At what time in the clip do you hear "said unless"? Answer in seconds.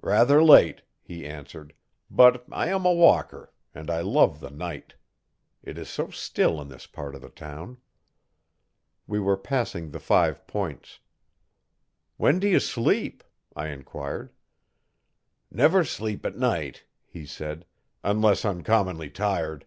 17.26-18.44